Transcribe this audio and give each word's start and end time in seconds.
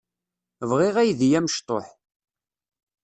Bɣiɣ 0.69 0.95
aydi 1.01 1.27
amecṭuḥ. 1.39 1.85